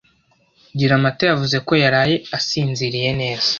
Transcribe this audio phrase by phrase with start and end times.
[0.77, 3.49] Giramata yavuze ko yaraye asinziriye neza.